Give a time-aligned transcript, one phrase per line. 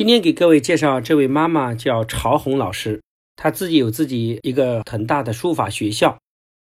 [0.00, 3.02] 今天给各位介绍这位妈妈叫曹红老师，
[3.36, 6.18] 她自己有自己一个很大的书法学校，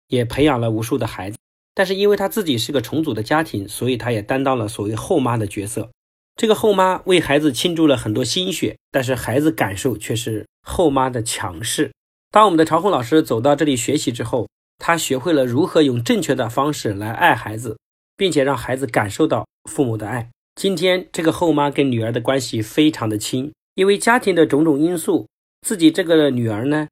[0.07, 1.39] 也培养了无数的孩子。
[1.75, 5.91] 但是因为她自己是个重组的家庭，所以她也担当了所谓后妈的角色。
[6.37, 11.91] 这个后妈为孩子倾注了很多心血，但是孩子感受却是后妈的强势。
[12.31, 14.49] 当我们的曹红老师走到这里学习之后，
[14.79, 17.77] 她学会了如何用正确的方式来爱孩子，
[18.17, 20.31] 并且让孩子感受到父母的爱。
[20.55, 25.27] 今天这个后妈跟女儿的关系非常的亲，因为家庭的种种因素，
[25.63, 26.89] 自己这个女儿呢，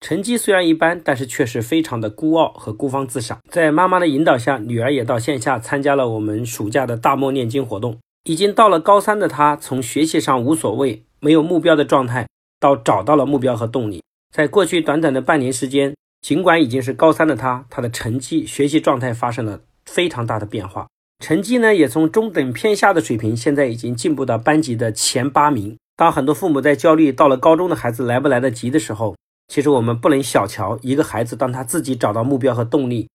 [0.00, 3.38] 成绩虽然一般，但是却是非常的孤傲和孤芳自赏。
[3.48, 7.98] 在妈妈的引导下，女儿也到线下参加了我们暑假的大漠念经活动。
[8.24, 12.26] 已经到了高三的她，从学习上无所谓、没有目标的状态，
[12.58, 14.02] 到找到了目标和动力。
[14.34, 15.94] 在过去短短的半年时间。
[16.20, 20.88] 尽管已经是高三的他，他的成绩、学习状态发生了非常大的变化，
[21.20, 25.76] 成绩呢也从中等偏下的水平，现在已经进步到班级的前八名。
[25.96, 29.16] 当很多父母在焦虑到了高中的孩子来不来得及的时候，
[29.48, 33.08] 其实我们不能小瞧一个孩子，当他自己找到目标和动力，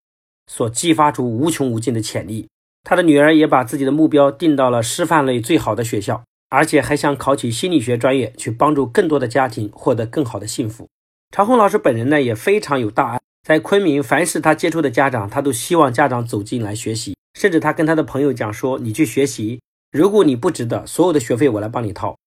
[0.47, 2.47] 所激发出无穷无尽的潜力。
[2.83, 10.87] 他的女儿也把自己的目标定到了师范类最好的学校，而且还想考取心理学专业，去帮助更多的家庭获得更好的幸福。
[11.35, 19.61] 常红老师本人呢也非常有大爱，在昆明，凡是他接触的家长，他都希望家长走进来学习，甚至他跟他的朋友讲说：“你去学习，
[19.93, 22.19] 如果你不值得，所有的学费我来帮你掏。”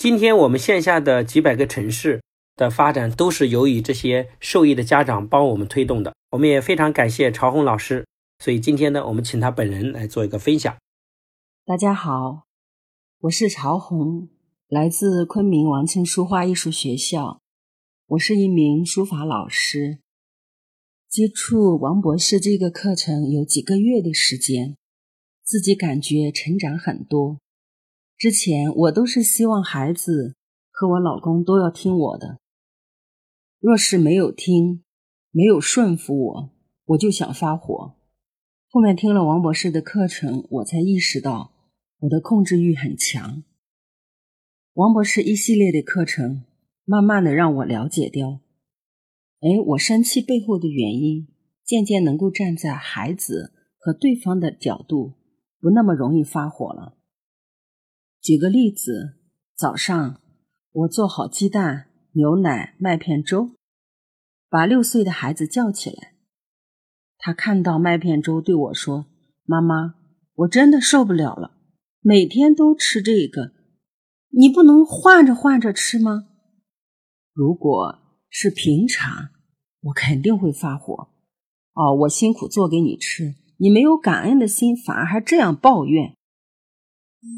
[0.00, 2.22] 今天我们线下的几百个城市
[2.54, 6.14] 的发展，都是由于这些受益的家长帮我们推动的。
[6.30, 8.06] 我们也非常感谢曹红老师，
[8.38, 10.76] 所以今天呢，我们请他本人来做一个分享。
[11.66, 12.44] 大家好，
[13.22, 14.28] 我是曹红，
[14.68, 17.40] 来自昆明王庆书画艺术学校。
[18.06, 19.98] 我是一名书法老师，
[21.10, 24.76] 接触王博士这个课程有几个月的时间，
[25.42, 27.40] 自己感觉成长很多。
[28.16, 30.36] 之前我都是希望孩子
[30.70, 32.38] 和我老公都要听我的，
[33.58, 34.84] 若是没有听，
[35.32, 36.50] 没有顺服我，
[36.84, 37.96] 我就想发火。
[38.68, 41.50] 后面听了王博士的课程，我才意识到
[42.02, 43.42] 我的控制欲很强。
[44.74, 46.44] 王博士一系列的课程。
[46.86, 48.40] 慢慢的让我了解掉，
[49.40, 51.28] 哎，我生气背后的原因，
[51.64, 55.14] 渐渐能够站在孩子和对方的角度，
[55.60, 56.98] 不那么容易发火了。
[58.20, 59.16] 举个例子，
[59.56, 60.20] 早上
[60.72, 63.52] 我做好鸡蛋、牛奶、麦片粥，
[64.50, 66.12] 把六岁的孩子叫起来，
[67.16, 69.06] 他看到麦片粥对我说
[69.46, 69.94] ：“妈妈，
[70.34, 71.56] 我真的受不了了，
[72.00, 73.52] 每天都吃这个，
[74.28, 76.26] 你不能换着换着吃吗？”
[77.32, 77.99] 如果
[78.30, 79.30] 是平常，
[79.80, 81.10] 我肯定会发火。
[81.72, 86.16] 哦，我辛苦做给你吃，你没有感恩的心，反而还这样抱怨。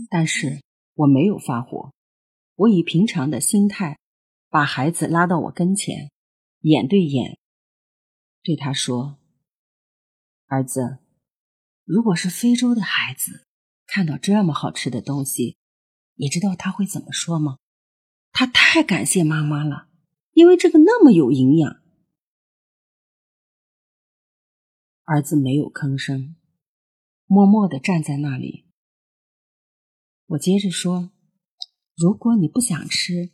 [0.08, 0.60] 但是
[0.94, 1.92] 我没有发火，
[2.54, 3.98] 我以平常的心态
[4.48, 6.10] 把孩子拉到我跟前，
[6.60, 7.38] 眼对眼
[8.42, 9.18] 对他说
[10.46, 10.98] ：“儿子，
[11.84, 13.46] 如果是非洲的孩子
[13.86, 15.56] 看到这么好吃的东西，
[16.16, 17.56] 你知道他会怎么说吗？
[18.30, 19.88] 他太感谢妈妈了。”
[20.34, 21.82] 因为这个那么有营养，
[25.04, 26.36] 儿子没有吭声，
[27.26, 28.64] 默默的站在那里。
[30.28, 31.10] 我接着说
[31.94, 33.32] ：“如果你不想吃，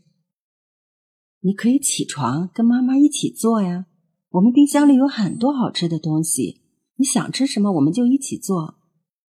[1.38, 3.86] 你可以起床跟妈妈一起做呀。
[4.30, 6.62] 我们冰箱里有很多好吃的东西，
[6.96, 8.80] 你想吃什么我们就一起做。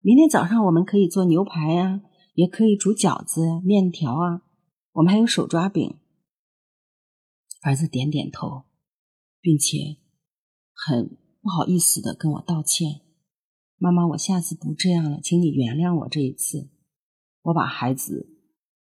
[0.00, 2.02] 明天早上我们可以做牛排呀，
[2.34, 4.42] 也可以煮饺子、面条啊。
[4.92, 5.98] 我们还有手抓饼。”
[7.64, 8.64] 儿子点点头，
[9.40, 9.96] 并且
[10.74, 13.00] 很不好意思的跟我道歉
[13.80, 16.68] ：“妈妈，我下次不这样了，请你原谅我这一次。”
[17.40, 18.28] 我把孩子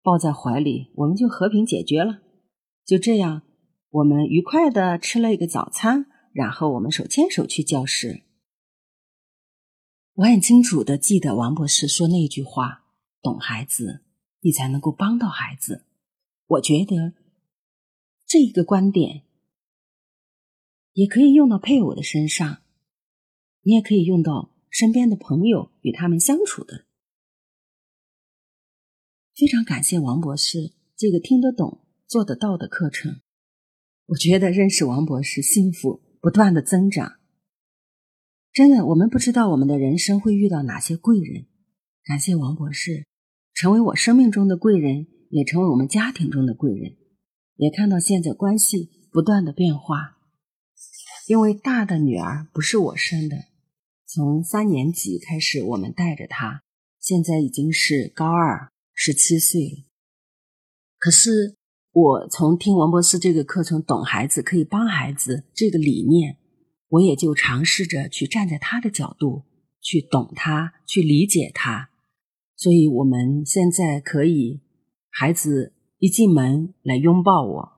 [0.04, 2.22] 抱在怀里，我们就和平解决了。
[2.84, 3.42] 就这样，
[3.90, 8.22] 我们愉快的吃了一个早餐，然后我们手牵手去教室。
[10.14, 12.84] 我很清楚的记得王博士说那句话
[13.20, 14.04] ：“懂孩子，
[14.42, 15.86] 你才能够帮到孩子。”
[16.46, 17.14] 我觉得。
[18.30, 19.24] 这一个观点
[20.92, 22.62] 也可以用到配偶的身上，
[23.62, 26.84] 你也可以用到身边的朋友与他们相处的。
[29.34, 33.20] 非常感谢王博士这个听得懂、做得到的课程。
[34.06, 37.18] 我觉得认识王博士，幸福不断的增长。
[38.52, 41.46] 真的，我们不知道我们的人生会遇到哪些贵人。
[42.04, 43.08] 感谢王博士，
[43.54, 46.96] 成为我生命中的贵人，也成为我们家庭中的贵人。
[47.60, 50.16] 也看到现在关系不断的变化，
[51.26, 53.36] 因为大的女儿不是我生的，
[54.06, 56.62] 从三年级开始我们带着她，
[56.98, 59.84] 现在已经是高二，十七岁了。
[60.98, 61.54] 可是
[61.92, 66.38] 我从听王博士这个课程懂孩子可以帮孩子这个理念，
[66.88, 69.42] 我也就尝试着去站在他的角度
[69.82, 71.90] 去懂他，去理解他。
[72.56, 74.62] 所以我们现在可以，
[75.10, 77.72] 孩子一进门来拥抱我，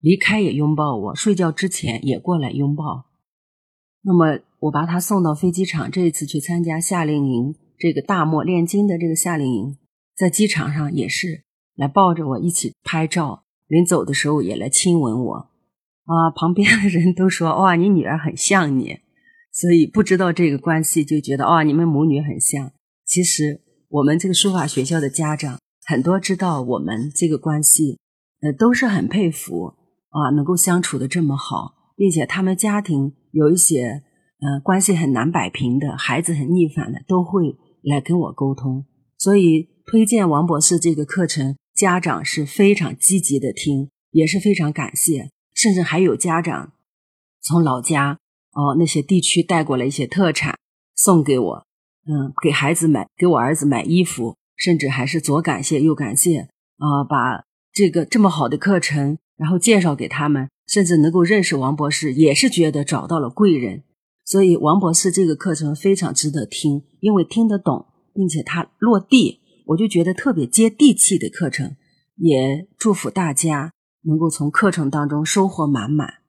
[0.00, 3.06] 离开也拥抱我，睡觉之前也过来拥抱。
[4.02, 9.78] 那么我把他送到飞机场，这一次去参加夏令营，这个大漠炼金的这个夏令营，
[10.16, 11.44] 在机场上也是
[11.76, 15.36] 来抱着我一起拍照，临走的时候也来亲吻我。
[15.36, 18.98] 啊，旁边的人都说哇，你女儿很像你，
[19.52, 22.72] 所以不知道这个关系就觉得哇，你们母女很像。
[23.06, 23.60] 其实。
[23.90, 27.98] 我们这个书法学校的家长很多知道我们这个关系，
[28.40, 29.74] 呃，都是很佩服
[30.08, 34.02] 啊，能够相处的这么好，并且他们家庭有一些
[34.40, 38.86] 呃关系很难摆平的孩子很逆反的，都会来跟我沟通。
[39.18, 46.72] 所以推荐王博士这个课程，家长是非常积极的听，也是非常感谢，甚至还有家长
[47.42, 48.18] 从老家
[48.52, 50.58] 哦那些地区带过来一些特产
[50.94, 51.66] 送给我。
[52.06, 56.48] 嗯，给孩子买，给我儿子买衣服，甚至还是左感谢右感谢
[56.78, 57.04] 啊！
[57.08, 63.82] 把这个这么好的课程，然后介绍给他们，甚至能够认识王博士，也是觉得找到了贵人。
[64.24, 71.76] 所以王博士这个课程非常值得听，因为听得懂，并且他落地，我就觉得特别接地气的课程。
[72.16, 73.72] 也祝福大家
[74.02, 76.23] 能够从课程当中收获满满。